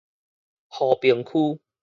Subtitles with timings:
[0.67, 1.59] 和平區